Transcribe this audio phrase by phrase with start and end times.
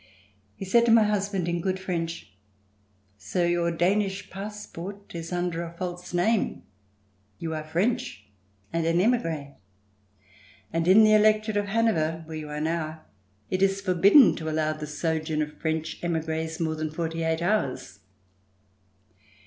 [0.55, 2.33] He said to my husband in good French:
[3.19, 6.63] ''Sir, your Danish passport is under a false name.
[7.37, 8.25] You are French
[8.73, 9.57] and an emigre,
[10.73, 13.03] and in the electorate of Hanover where you are now,
[13.51, 17.99] it is forbidden to allow the sojourn of French emigres more than forty eight hours."